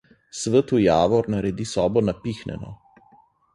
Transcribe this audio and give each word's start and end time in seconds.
Svetel 0.37 0.79
javor 0.83 1.29
naredi 1.35 1.69
sobo 1.73 2.05
napihnjeno. 2.09 2.75